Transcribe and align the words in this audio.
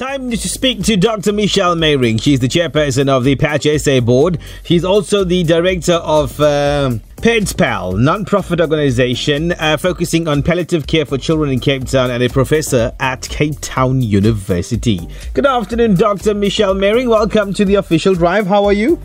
Time 0.00 0.30
to 0.30 0.48
speak 0.48 0.82
to 0.84 0.96
Dr. 0.96 1.30
Michelle 1.30 1.76
Meiring. 1.76 2.22
She's 2.22 2.40
the 2.40 2.48
chairperson 2.48 3.10
of 3.10 3.22
the 3.22 3.36
Patch 3.36 3.66
SA 3.76 4.00
board. 4.00 4.38
She's 4.64 4.82
also 4.82 5.24
the 5.24 5.44
director 5.44 5.92
of 5.92 6.40
uh, 6.40 6.92
Paedspal, 7.16 8.00
non-profit 8.00 8.62
organization 8.62 9.52
uh, 9.52 9.76
focusing 9.76 10.26
on 10.26 10.42
palliative 10.42 10.86
care 10.86 11.04
for 11.04 11.18
children 11.18 11.50
in 11.50 11.60
Cape 11.60 11.84
Town 11.84 12.10
and 12.10 12.22
a 12.22 12.30
professor 12.30 12.94
at 12.98 13.28
Cape 13.28 13.56
Town 13.60 14.00
University. 14.00 15.06
Good 15.34 15.44
afternoon, 15.44 15.96
Dr. 15.96 16.32
Michelle 16.32 16.74
Meiring. 16.74 17.10
Welcome 17.10 17.52
to 17.52 17.66
the 17.66 17.74
official 17.74 18.14
drive. 18.14 18.46
How 18.46 18.64
are 18.64 18.72
you? 18.72 18.98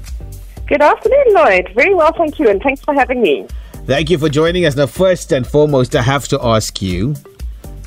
Good 0.66 0.82
afternoon, 0.82 1.26
Lloyd. 1.32 1.72
Very 1.76 1.94
well, 1.94 2.14
thank 2.14 2.40
you, 2.40 2.48
and 2.48 2.62
thanks 2.62 2.80
for 2.80 2.94
having 2.94 3.22
me. 3.22 3.46
Thank 3.86 4.10
you 4.10 4.18
for 4.18 4.30
joining 4.30 4.66
us. 4.66 4.78
Now, 4.78 4.88
first 4.88 5.34
and 5.34 5.46
foremost, 5.46 5.94
I 5.94 6.04
have 6.04 6.30
to 6.30 6.42
ask 6.42 6.82
you 6.82 7.16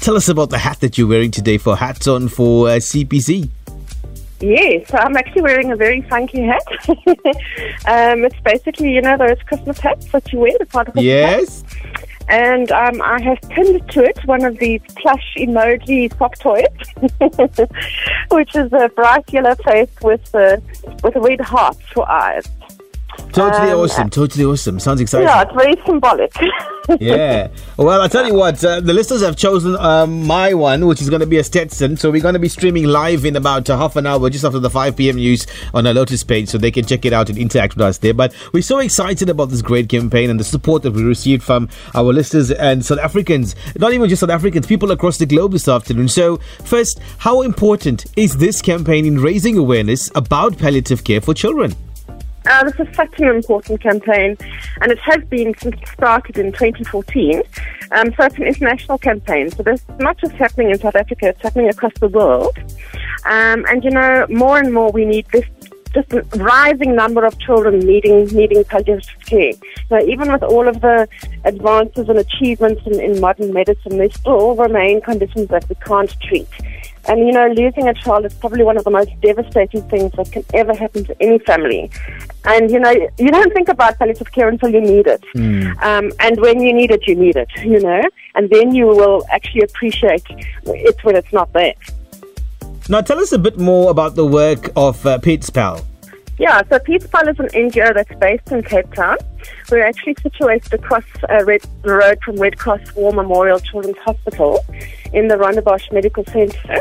tell 0.09 0.17
us 0.17 0.31
about 0.31 0.49
the 0.49 0.57
hat 0.57 0.81
that 0.81 0.97
you're 0.97 1.07
wearing 1.07 1.31
today 1.31 1.59
for 1.59 1.77
Hats 1.77 2.07
On 2.07 2.29
for 2.29 2.67
uh, 2.67 2.77
CPC. 2.77 3.51
Yes, 4.41 4.91
I'm 4.95 5.15
actually 5.19 5.43
wearing 5.43 5.71
a 5.71 5.77
very 5.77 6.01
funky 6.01 6.41
hat. 6.45 6.63
um, 6.89 8.25
it's 8.25 8.41
basically, 8.41 8.95
you 8.95 9.03
know, 9.03 9.19
those 9.19 9.37
Christmas 9.43 9.79
hats 9.81 10.11
that 10.13 10.33
you 10.33 10.39
wear, 10.39 10.53
the 10.59 10.65
part 10.65 10.89
of 10.89 10.95
the 10.95 11.03
Yes. 11.03 11.63
And 12.27 12.73
um, 12.73 13.03
I 13.03 13.21
have 13.21 13.39
pinned 13.51 13.87
to 13.91 14.03
it 14.03 14.19
one 14.25 14.47
of 14.47 14.59
these 14.59 14.81
plush 14.97 15.35
emoji 15.37 16.17
soft 16.17 16.41
toys, 16.41 16.65
which 18.31 18.57
is 18.57 18.73
a 18.73 18.89
bright 18.89 19.31
yellow 19.31 19.57
face 19.57 19.91
with 20.01 20.35
a, 20.35 20.63
with 21.05 21.17
a 21.17 21.21
red 21.21 21.43
heart 21.43 21.77
for 21.93 22.11
eyes. 22.11 22.49
Totally 23.33 23.71
Um, 23.71 23.81
awesome. 23.81 24.11
Totally 24.11 24.45
awesome. 24.45 24.81
Sounds 24.81 25.01
exciting. 25.01 25.29
Yeah, 25.29 25.43
it's 25.43 25.53
very 25.53 25.75
symbolic. 25.87 26.33
yeah. 27.01 27.49
Well, 27.77 28.01
I'll 28.01 28.09
tell 28.09 28.27
you 28.27 28.35
what, 28.35 28.63
uh, 28.65 28.81
the 28.81 28.93
listeners 28.93 29.23
have 29.23 29.37
chosen 29.37 29.77
um, 29.77 30.27
my 30.27 30.55
one, 30.55 30.87
which 30.87 31.01
is 31.03 31.11
going 31.11 31.21
to 31.21 31.27
be 31.27 31.37
a 31.39 31.45
Stetson. 31.45 31.97
So 31.97 32.11
we're 32.11 32.23
going 32.23 32.35
to 32.35 32.39
be 32.41 32.49
streaming 32.49 32.85
live 32.85 33.25
in 33.25 33.37
about 33.37 33.69
uh, 33.69 33.77
half 33.77 33.97
an 33.97 34.07
hour, 34.07 34.31
just 34.31 34.45
after 34.45 34.59
the 34.59 34.71
5 34.71 34.97
p.m. 34.97 35.17
news 35.17 35.47
on 35.75 35.87
our 35.87 35.95
Lotus 35.95 36.25
page, 36.25 36.49
so 36.49 36.59
they 36.59 36.71
can 36.71 36.85
check 36.87 37.05
it 37.05 37.13
out 37.13 37.29
and 37.29 37.39
interact 37.39 37.75
with 37.77 37.83
us 37.83 37.99
there. 37.99 38.15
But 38.15 38.35
we're 38.53 38.63
so 38.63 38.79
excited 38.79 39.29
about 39.29 39.47
this 39.47 39.63
great 39.63 39.89
campaign 39.89 40.31
and 40.31 40.41
the 40.41 40.45
support 40.45 40.83
that 40.83 40.93
we 40.93 41.03
received 41.03 41.43
from 41.43 41.69
our 41.95 42.13
listeners 42.13 42.51
and 42.51 42.85
South 42.85 42.99
Africans, 42.99 43.55
not 43.79 43.93
even 43.93 44.09
just 44.09 44.21
South 44.21 44.31
Africans, 44.31 44.67
people 44.67 44.91
across 44.91 45.19
the 45.19 45.27
globe 45.27 45.53
this 45.53 45.69
afternoon. 45.69 46.09
So, 46.09 46.39
first, 46.65 47.01
how 47.19 47.43
important 47.43 48.07
is 48.17 48.37
this 48.39 48.63
campaign 48.63 49.05
in 49.05 49.19
raising 49.21 49.59
awareness 49.59 50.11
about 50.15 50.57
palliative 50.59 51.05
care 51.05 51.21
for 51.21 51.35
children? 51.35 51.75
Uh, 52.49 52.65
this 52.65 52.81
is 52.81 52.97
such 52.97 53.21
an 53.21 53.29
important 53.29 53.81
campaign, 53.81 54.37
and 54.81 54.91
it 54.91 54.99
has 55.01 55.23
been 55.25 55.55
since 55.59 55.77
it 55.77 55.89
started 55.89 56.39
in 56.39 56.51
2014. 56.53 57.43
Um, 57.93 58.13
so 58.15 58.25
it's 58.25 58.37
an 58.37 58.45
international 58.45 58.97
campaign. 58.97 59.51
So 59.51 59.63
this 59.63 59.81
is 59.81 59.99
not 59.99 60.17
just 60.19 60.33
happening 60.33 60.71
in 60.71 60.79
South 60.79 60.97
Africa; 60.97 61.29
it's 61.29 61.43
happening 61.43 61.69
across 61.69 61.93
the 62.01 62.09
world. 62.09 62.57
Um, 63.27 63.67
and 63.69 63.85
you 63.85 63.91
know, 63.91 64.27
more 64.31 64.59
and 64.59 64.73
more 64.73 64.91
we 64.91 65.05
need 65.05 65.27
this. 65.27 65.45
Just 65.95 66.13
rising 66.37 66.95
number 66.95 67.25
of 67.25 67.39
children 67.39 67.79
needing 67.79 68.27
needing 68.27 68.63
palliative 68.65 69.09
care. 69.25 69.53
So 69.89 69.99
even 70.07 70.31
with 70.31 70.43
all 70.43 70.69
of 70.69 70.83
the 70.83 71.09
advances 71.45 72.11
and 72.11 72.19
achievements 72.19 72.83
in, 72.85 73.01
in 73.01 73.21
modern 73.21 73.55
medicine, 73.55 73.97
there 73.97 74.11
still 74.11 74.55
remain 74.55 75.01
conditions 75.01 75.49
that 75.49 75.67
we 75.69 75.75
can't 75.77 76.15
treat. 76.21 76.49
And 77.09 77.21
you 77.21 77.33
know, 77.33 77.49
losing 77.49 77.89
a 77.89 77.95
child 77.95 78.27
is 78.27 78.35
probably 78.35 78.65
one 78.65 78.77
of 78.77 78.85
the 78.85 78.91
most 78.91 79.11
devastating 79.21 79.83
things 79.89 80.13
that 80.13 80.31
can 80.31 80.45
ever 80.55 80.75
happen 80.75 81.05
to 81.05 81.23
any 81.23 81.39
family. 81.39 81.91
And 82.45 82.71
you 82.71 82.79
know, 82.79 82.91
you 82.91 83.29
don't 83.29 83.53
think 83.53 83.69
about 83.69 83.99
palliative 83.99 84.31
care 84.33 84.49
until 84.49 84.71
you 84.71 84.81
need 84.81 85.07
it. 85.07 85.25
Um, 85.83 86.13
and 86.21 86.41
when 86.41 86.61
you 86.61 86.73
need 86.73 86.91
it, 86.91 87.07
you 87.07 87.15
need 87.15 87.37
it. 87.37 87.49
You 87.63 87.81
know, 87.81 88.03
and 88.35 88.51
then 88.51 88.75
you 88.75 88.87
will 88.87 89.25
actually 89.31 89.63
appreciate 89.63 90.25
it 90.65 90.97
when 91.03 91.17
it's 91.17 91.33
not 91.33 91.53
there. 91.53 91.75
Now, 92.91 93.03
tell 93.03 93.19
us 93.19 93.33
a 93.33 93.39
bit 93.39 93.59
more 93.59 93.91
about 93.91 94.15
the 94.15 94.27
work 94.27 94.71
of 94.77 95.05
uh, 95.05 95.19
Paedspal. 95.19 95.85
Yeah, 96.39 96.63
so 96.71 96.79
Paedspal 96.79 97.29
is 97.29 97.39
an 97.41 97.49
NGO 97.49 97.93
that's 97.93 98.15
based 98.21 98.51
in 98.53 98.63
Cape 98.63 98.95
Town. 98.95 99.19
We're 99.71 99.85
actually 99.85 100.17
situated 100.23 100.73
across 100.73 101.05
uh, 101.29 101.45
Red, 101.45 101.63
the 101.83 101.95
road 101.95 102.21
from 102.25 102.37
Red 102.37 102.59
Cross 102.59 102.95
War 102.95 103.13
Memorial 103.13 103.59
Children's 103.59 103.99
Hospital 103.99 104.65
in 105.13 105.27
the 105.29 105.35
Rondebosch 105.35 105.93
Medical 105.93 106.25
Centre. 106.27 106.81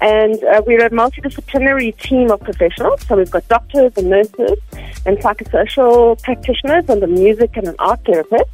And 0.00 0.42
uh, 0.44 0.62
we're 0.66 0.84
a 0.86 0.90
multidisciplinary 0.90 1.96
team 1.98 2.30
of 2.30 2.40
professionals. 2.40 3.04
So 3.06 3.16
we've 3.16 3.30
got 3.30 3.46
doctors 3.48 3.92
and 3.96 4.10
nurses 4.10 4.58
and 5.06 5.18
psychosocial 5.18 6.20
practitioners 6.22 6.84
and 6.88 7.02
a 7.02 7.06
music 7.06 7.56
and 7.56 7.68
an 7.68 7.74
art 7.78 8.00
therapist. 8.04 8.50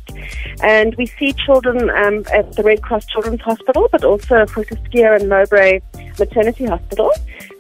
And 0.63 0.95
we 0.95 1.07
see 1.07 1.33
children 1.33 1.91
um, 1.91 2.25
at 2.33 2.53
the 2.57 2.63
Red 2.63 2.83
Cross 2.83 3.07
Children's 3.07 3.43
Hospital, 3.43 3.89
but 3.91 4.05
also 4.05 4.47
Fortescue 4.47 5.05
and 5.05 5.29
Mowbray 5.29 5.81
Maternity 6.19 6.65
Hospital. 6.65 7.11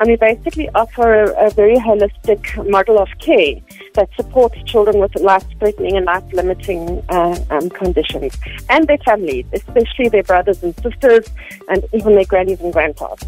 And 0.00 0.09
we 0.09 0.17
basically 0.17 0.69
offer 0.71 1.25
a, 1.25 1.47
a 1.47 1.50
very 1.50 1.77
holistic 1.77 2.43
model 2.69 2.99
of 2.99 3.09
care 3.19 3.56
that 3.94 4.09
supports 4.17 4.61
children 4.65 4.99
with 4.99 5.15
life-threatening 5.21 5.97
and 5.97 6.06
life-limiting 6.06 7.03
uh, 7.11 7.39
um, 7.50 7.71
conditions 7.71 8.37
and 8.71 8.87
their 8.89 8.99
families, 8.99 9.47
especially 9.53 10.09
their 10.09 10.23
brothers 10.23 10.62
and 10.62 10.75
sisters 10.81 11.27
and 11.69 11.84
even 11.93 12.15
their 12.15 12.25
grannies 12.25 12.61
and 12.61 12.73
grandpas. 12.73 13.19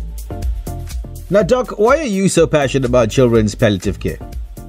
Now, 1.28 1.42
Doc, 1.42 1.76
why 1.76 1.98
are 1.98 2.04
you 2.04 2.28
so 2.28 2.46
passionate 2.46 2.88
about 2.88 3.10
children's 3.10 3.56
palliative 3.56 3.98
care? 3.98 4.18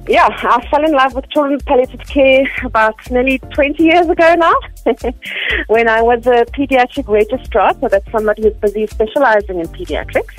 Yeah, 0.08 0.26
I 0.26 0.66
fell 0.68 0.84
in 0.84 0.90
love 0.90 1.14
with 1.14 1.30
children's 1.30 1.62
palliative 1.62 2.00
care 2.00 2.50
about 2.64 2.96
nearly 3.12 3.38
20 3.38 3.80
years 3.80 4.08
ago 4.08 4.34
now, 4.34 4.54
when 5.68 5.88
I 5.88 6.02
was 6.02 6.26
a 6.26 6.44
pediatric 6.46 7.06
registrar, 7.06 7.74
so 7.78 7.86
that's 7.86 8.10
somebody 8.10 8.42
who's 8.42 8.54
busy 8.54 8.88
specializing 8.88 9.60
in 9.60 9.68
pediatrics, 9.68 10.34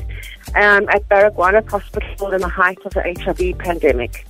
um, 0.56 0.88
at 0.90 1.08
Baragwanath 1.10 1.70
Hospital 1.70 2.34
in 2.34 2.42
the 2.42 2.48
height 2.48 2.80
of 2.86 2.94
the 2.94 3.02
HIV 3.02 3.58
pandemic. 3.60 4.26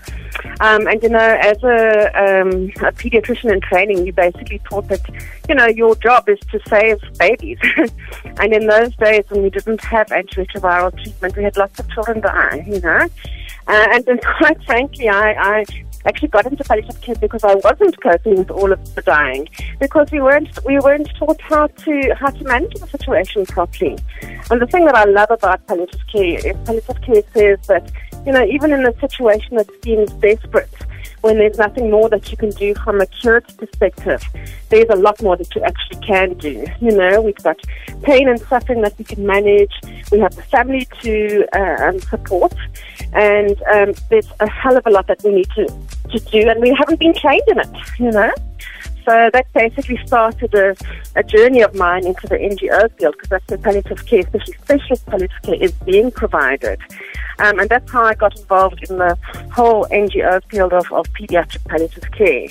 Um, 0.60 0.88
and 0.88 1.02
you 1.02 1.10
know, 1.10 1.38
as 1.42 1.62
a, 1.64 2.08
um, 2.16 2.52
a 2.88 2.92
pediatrician 2.92 3.52
in 3.52 3.62
training, 3.62 4.06
you 4.06 4.14
basically 4.14 4.60
taught 4.60 4.88
that, 4.90 5.02
you 5.48 5.56
know, 5.56 5.68
your 5.68 5.96
job 5.96 6.30
is 6.30 6.40
to 6.52 6.60
save 6.68 7.00
babies. 7.18 7.58
and 8.40 8.54
in 8.54 8.68
those 8.68 8.96
days 8.98 9.26
when 9.30 9.44
we 9.44 9.50
didn't 9.50 9.84
have 9.84 10.08
antiretroviral 10.08 10.92
treatment, 11.04 11.36
we 11.36 11.44
had 11.44 11.58
lots 11.58 11.80
of 11.80 11.90
children 11.90 12.22
die, 12.22 12.64
you 12.68 12.80
know. 12.82 13.08
Uh, 13.68 13.88
and 13.92 14.22
quite 14.38 14.64
frankly, 14.64 15.10
I, 15.10 15.34
I 15.34 15.66
actually 16.06 16.30
got 16.30 16.46
into 16.46 16.64
palliative 16.64 17.02
care 17.02 17.16
because 17.16 17.44
I 17.44 17.56
wasn't 17.56 18.02
coping 18.02 18.36
with 18.36 18.52
all 18.52 18.72
of 18.72 18.96
the 18.96 19.02
dying 19.02 19.48
because 19.80 20.12
we 20.12 20.22
weren't 20.22 20.50
we 20.66 20.80
weren't 20.80 21.10
taught 21.16 21.42
how 21.42 21.68
to 21.68 22.16
how 22.16 22.30
to 22.30 22.44
manage 22.44 22.74
the 22.76 22.88
situation 22.88 23.46
properly. 23.46 23.98
And 24.50 24.62
the 24.62 24.68
thing 24.68 24.86
that 24.86 24.96
I 24.96 25.06
love 25.06 25.32
about 25.32 25.66
palliative 25.68 26.02
care 26.12 26.40
is 26.48 26.58
palliative 26.66 27.02
care 27.02 27.24
says 27.34 27.68
that 27.68 27.92
you 28.26 28.32
know 28.32 28.44
even 28.46 28.72
in 28.74 28.86
a 28.86 28.98
situation 29.00 29.58
that 29.58 29.70
seems 29.84 30.12
desperate, 30.14 30.74
when 31.22 31.38
there's 31.38 31.58
nothing 31.58 31.90
more 31.92 32.10
that 32.10 32.32
you 32.32 32.38
can 32.38 32.52
do 32.52 32.74
from 32.76 33.02
a 33.02 33.06
curative 33.06 33.58
perspective, 33.58 34.24
there's 34.70 34.90
a 34.90 34.96
lot 34.96 35.22
more 35.22 35.36
that 35.38 35.54
you 35.56 35.62
actually 35.64 36.00
can 36.06 36.34
do. 36.36 36.66
You 36.80 36.92
know, 36.92 37.22
we've 37.22 37.36
got 37.44 37.58
pain 38.04 38.28
and 38.28 38.40
suffering 38.40 38.82
that 38.82 38.98
we 38.98 39.06
can 39.06 39.26
manage. 39.26 39.74
We 40.12 40.20
have 40.20 40.36
the 40.36 40.44
family 40.44 40.88
to 41.02 41.46
uh, 41.54 41.88
um, 41.88 42.00
support, 42.00 42.54
and 43.14 43.62
um, 43.74 43.94
there's 44.10 44.32
a 44.40 44.50
hell 44.50 44.78
of 44.78 44.86
a 44.86 44.90
lot 44.90 45.08
that 45.08 45.24
we 45.24 45.34
need 45.34 45.50
to, 45.52 45.66
to 46.12 46.20
do, 46.20 46.50
and 46.50 46.62
we 46.62 46.74
haven't 46.78 47.00
been 47.00 47.14
trained 47.14 47.48
in 47.48 47.60
it. 47.60 47.70
You 48.00 48.12
know. 48.12 48.32
So 49.06 49.30
that 49.34 49.52
basically 49.54 49.98
started 50.06 50.54
a, 50.54 50.76
a 51.16 51.24
journey 51.24 51.62
of 51.62 51.74
mine 51.74 52.06
into 52.06 52.28
the 52.28 52.36
NGO 52.36 52.96
field 52.96 53.16
because 53.16 53.30
that's 53.30 53.48
where 53.48 53.58
palliative 53.58 54.06
care, 54.06 54.20
especially 54.20 54.54
specialist 54.62 55.06
palliative 55.08 55.42
care, 55.42 55.56
is 55.56 55.72
being 55.72 56.12
provided. 56.12 56.80
Um, 57.40 57.58
and 57.58 57.70
that's 57.70 57.90
how 57.90 58.04
I 58.04 58.14
got 58.14 58.38
involved 58.38 58.88
in 58.88 58.98
the 58.98 59.18
whole 59.52 59.86
NGO 59.86 60.42
field 60.50 60.74
of, 60.74 60.92
of 60.92 61.06
pediatric 61.14 61.64
palliative 61.68 62.12
care. 62.12 62.48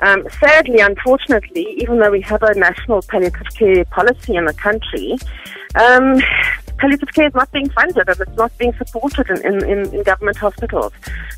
Um, 0.00 0.26
sadly, 0.40 0.80
unfortunately, 0.80 1.76
even 1.78 1.98
though 1.98 2.10
we 2.10 2.20
have 2.22 2.42
a 2.42 2.54
national 2.54 3.02
palliative 3.02 3.48
care 3.54 3.84
policy 3.86 4.36
in 4.36 4.44
the 4.44 4.54
country, 4.54 5.16
um, 5.76 6.20
palliative 6.78 7.12
care 7.14 7.28
is 7.28 7.34
not 7.34 7.50
being 7.52 7.70
funded 7.70 8.08
and 8.08 8.20
it's 8.20 8.36
not 8.36 8.56
being 8.58 8.72
supported 8.74 9.30
in, 9.30 9.64
in, 9.64 9.94
in, 9.94 10.02
government 10.02 10.36
hospitals. 10.36 10.92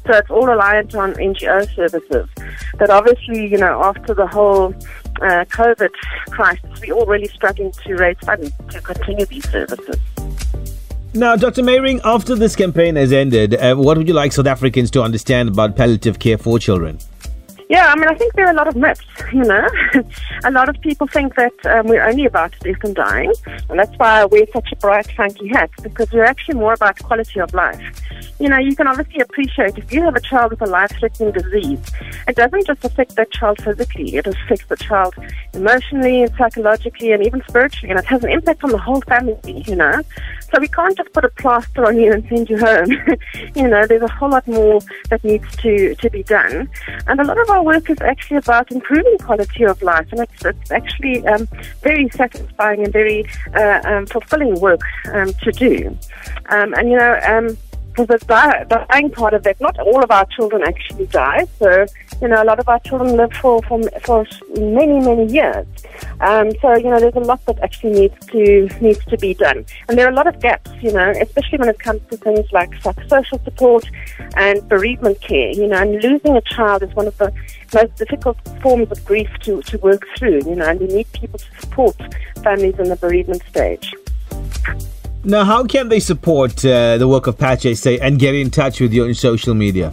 So 0.06 0.14
it's 0.14 0.30
all 0.30 0.46
reliant 0.46 0.94
on 0.94 1.14
NGO 1.14 1.74
services. 1.74 2.28
But 2.78 2.90
obviously, 2.90 3.46
you 3.46 3.58
know, 3.58 3.82
after 3.82 4.14
the 4.14 4.26
whole 4.26 4.74
uh, 5.22 5.44
COVID 5.46 5.92
crisis, 6.30 6.80
we're 6.80 6.94
all 6.94 7.06
really 7.06 7.28
struggling 7.28 7.72
to 7.72 7.94
raise 7.94 8.18
funds 8.24 8.50
to 8.70 8.80
continue 8.80 9.26
these 9.26 9.48
services. 9.50 9.98
Now, 11.16 11.34
Dr. 11.34 11.62
Meiring, 11.62 12.02
after 12.04 12.34
this 12.34 12.54
campaign 12.54 12.96
has 12.96 13.10
ended, 13.10 13.54
uh, 13.54 13.74
what 13.74 13.96
would 13.96 14.06
you 14.06 14.12
like 14.12 14.32
South 14.32 14.46
Africans 14.46 14.90
to 14.90 15.02
understand 15.02 15.48
about 15.48 15.74
palliative 15.74 16.18
care 16.18 16.36
for 16.36 16.58
children? 16.58 16.98
Yeah, 17.70 17.88
I 17.88 17.96
mean, 17.96 18.06
I 18.06 18.14
think 18.14 18.34
there 18.34 18.46
are 18.46 18.52
a 18.52 18.54
lot 18.54 18.68
of 18.68 18.76
myths, 18.76 19.02
you 19.32 19.42
know. 19.42 19.66
a 20.44 20.50
lot 20.50 20.68
of 20.68 20.78
people 20.82 21.08
think 21.08 21.34
that 21.34 21.54
um, 21.66 21.86
we're 21.86 22.06
only 22.06 22.26
about 22.26 22.54
death 22.60 22.84
and 22.84 22.94
dying, 22.94 23.32
and 23.68 23.78
that's 23.78 23.96
why 23.96 24.20
I 24.20 24.24
wear 24.26 24.44
such 24.52 24.70
a 24.72 24.76
bright, 24.76 25.10
funky 25.16 25.48
hat, 25.48 25.70
because 25.82 26.12
we're 26.12 26.24
actually 26.24 26.56
more 26.56 26.74
about 26.74 27.02
quality 27.02 27.40
of 27.40 27.52
life. 27.54 27.80
You 28.38 28.50
know, 28.50 28.58
you 28.58 28.76
can 28.76 28.86
obviously 28.86 29.20
appreciate 29.20 29.78
if 29.78 29.92
you 29.92 30.02
have 30.02 30.14
a 30.14 30.20
child 30.20 30.52
with 30.52 30.62
a 30.62 30.66
life-threatening 30.66 31.32
disease, 31.32 31.80
it 32.28 32.36
doesn't 32.36 32.66
just 32.66 32.84
affect 32.84 33.16
that 33.16 33.32
child 33.32 33.60
physically, 33.60 34.14
it 34.14 34.26
affects 34.28 34.66
the 34.66 34.76
child 34.76 35.14
emotionally 35.52 36.22
and 36.22 36.32
psychologically 36.36 37.10
and 37.10 37.26
even 37.26 37.42
spiritually, 37.48 37.90
and 37.90 37.98
it 37.98 38.04
has 38.04 38.22
an 38.22 38.30
impact 38.30 38.62
on 38.62 38.70
the 38.70 38.78
whole 38.78 39.00
family, 39.00 39.64
you 39.66 39.74
know. 39.74 40.02
So 40.52 40.60
we 40.60 40.68
can't 40.68 40.96
just 40.96 41.12
put 41.12 41.24
a 41.24 41.28
plaster 41.28 41.84
on 41.86 41.98
you 41.98 42.12
and 42.12 42.26
send 42.28 42.48
you 42.48 42.58
home. 42.58 42.90
you 43.54 43.68
know, 43.68 43.86
there's 43.86 44.02
a 44.02 44.08
whole 44.08 44.30
lot 44.30 44.46
more 44.46 44.80
that 45.10 45.22
needs 45.24 45.56
to, 45.56 45.94
to 45.96 46.10
be 46.10 46.22
done. 46.22 46.68
And 47.06 47.20
a 47.20 47.24
lot 47.24 47.38
of 47.38 47.50
our 47.50 47.62
work 47.62 47.90
is 47.90 48.00
actually 48.00 48.38
about 48.38 48.70
improving 48.70 49.18
quality 49.18 49.64
of 49.64 49.82
life. 49.82 50.06
And 50.12 50.20
it's, 50.20 50.44
it's 50.44 50.70
actually 50.70 51.26
um, 51.26 51.48
very 51.82 52.08
satisfying 52.10 52.84
and 52.84 52.92
very 52.92 53.26
uh, 53.54 53.80
um, 53.84 54.06
fulfilling 54.06 54.60
work 54.60 54.80
um, 55.12 55.32
to 55.42 55.52
do. 55.52 55.96
Um, 56.48 56.74
and, 56.74 56.90
you 56.90 56.98
know, 56.98 57.18
um, 57.26 57.56
because 57.96 58.20
the 58.20 58.86
dying 58.90 59.10
part 59.10 59.32
of 59.32 59.42
that, 59.44 59.60
not 59.60 59.78
all 59.78 60.02
of 60.02 60.10
our 60.10 60.26
children 60.26 60.62
actually 60.66 61.06
die. 61.06 61.46
So, 61.58 61.86
you 62.20 62.28
know, 62.28 62.42
a 62.42 62.44
lot 62.44 62.58
of 62.58 62.68
our 62.68 62.78
children 62.80 63.16
live 63.16 63.32
for, 63.34 63.62
for, 63.62 63.82
for 64.00 64.26
many, 64.56 65.00
many 65.00 65.26
years. 65.32 65.66
Um, 66.20 66.50
so, 66.62 66.74
you 66.76 66.84
know, 66.84 66.98
there's 66.98 67.14
a 67.14 67.20
lot 67.20 67.44
that 67.46 67.58
actually 67.60 67.92
needs 67.92 68.26
to 68.26 68.68
needs 68.80 69.04
to 69.06 69.18
be 69.18 69.34
done. 69.34 69.64
And 69.88 69.98
there 69.98 70.06
are 70.06 70.10
a 70.10 70.14
lot 70.14 70.26
of 70.26 70.40
gaps, 70.40 70.70
you 70.80 70.92
know, 70.92 71.10
especially 71.10 71.58
when 71.58 71.68
it 71.68 71.78
comes 71.78 72.00
to 72.10 72.16
things 72.16 72.46
like 72.52 72.70
psychosocial 72.82 73.42
support 73.44 73.88
and 74.36 74.66
bereavement 74.68 75.20
care, 75.20 75.50
you 75.50 75.66
know, 75.66 75.76
and 75.76 76.02
losing 76.02 76.36
a 76.36 76.40
child 76.42 76.82
is 76.82 76.94
one 76.94 77.06
of 77.06 77.16
the 77.18 77.32
most 77.74 77.96
difficult 77.96 78.38
forms 78.62 78.90
of 78.90 79.04
grief 79.04 79.28
to, 79.40 79.62
to 79.62 79.78
work 79.78 80.06
through, 80.16 80.40
you 80.46 80.54
know, 80.54 80.68
and 80.68 80.80
we 80.80 80.86
need 80.86 81.10
people 81.12 81.38
to 81.38 81.60
support 81.60 81.96
families 82.42 82.78
in 82.78 82.88
the 82.88 82.96
bereavement 82.96 83.42
stage. 83.48 83.94
Now, 85.24 85.44
how 85.44 85.64
can 85.64 85.88
they 85.88 86.00
support 86.00 86.64
uh, 86.64 86.98
the 86.98 87.08
work 87.08 87.26
of 87.26 87.36
Patch 87.36 87.64
and 87.64 88.18
get 88.18 88.34
in 88.34 88.50
touch 88.50 88.80
with 88.80 88.92
you 88.92 89.04
on 89.04 89.14
social 89.14 89.54
media? 89.54 89.92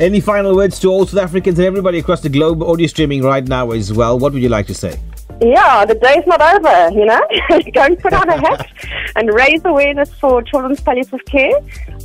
Any 0.00 0.18
final 0.18 0.56
words 0.56 0.80
to 0.80 0.88
all 0.88 1.06
South 1.06 1.22
Africans 1.22 1.60
and 1.60 1.68
everybody 1.68 2.00
across 2.00 2.22
the 2.22 2.28
globe 2.28 2.60
audio 2.60 2.88
streaming 2.88 3.22
right 3.22 3.46
now 3.46 3.70
as 3.70 3.92
well? 3.92 4.18
What 4.18 4.32
would 4.32 4.42
you 4.42 4.48
like 4.48 4.66
to 4.66 4.74
say? 4.74 4.98
Yeah, 5.40 5.84
the 5.84 5.94
day's 5.94 6.26
not 6.26 6.40
over, 6.40 6.98
you 6.98 7.04
know. 7.04 7.20
Go 7.74 7.82
and 7.82 7.98
put 7.98 8.12
on 8.12 8.28
a 8.28 8.36
hat 8.38 8.70
and 9.16 9.32
raise 9.34 9.62
awareness 9.64 10.12
for 10.14 10.42
children's 10.42 10.80
palliative 10.80 11.24
care. 11.26 11.60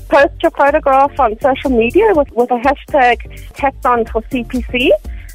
Post 0.09 0.41
your 0.41 0.51
photograph 0.51 1.17
on 1.19 1.39
social 1.39 1.69
media 1.69 2.11
with, 2.15 2.31
with 2.31 2.49
a 2.51 2.57
hashtag 2.57 3.57
hats 3.57 3.85
on 3.85 4.05
for 4.05 4.21
CPC. 4.23 4.89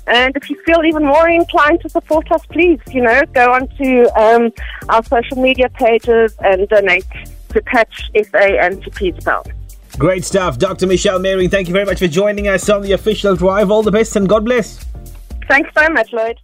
And 0.06 0.36
if 0.36 0.50
you 0.50 0.60
feel 0.64 0.84
even 0.84 1.06
more 1.06 1.28
inclined 1.28 1.80
to 1.82 1.88
support 1.88 2.30
us, 2.30 2.44
please, 2.46 2.80
you 2.88 3.00
know, 3.00 3.22
go 3.32 3.52
onto 3.52 4.06
um, 4.16 4.52
our 4.88 5.02
social 5.04 5.40
media 5.40 5.68
pages 5.70 6.36
and 6.40 6.68
donate 6.68 7.06
to 7.50 7.62
Patch 7.62 8.10
SA 8.14 8.38
and 8.38 8.82
to 8.82 8.90
Paedspal. 8.90 9.50
Great 9.98 10.24
stuff. 10.24 10.58
Dr. 10.58 10.86
Michelle 10.86 11.20
Mary, 11.20 11.46
thank 11.48 11.68
you 11.68 11.72
very 11.72 11.86
much 11.86 12.00
for 12.00 12.08
joining 12.08 12.48
us 12.48 12.68
on 12.68 12.82
the 12.82 12.92
official 12.92 13.36
drive. 13.36 13.70
All 13.70 13.82
the 13.82 13.92
best 13.92 14.16
and 14.16 14.28
God 14.28 14.44
bless. 14.44 14.84
Thanks 15.48 15.70
so 15.76 15.88
much, 15.90 16.12
Lloyd. 16.12 16.38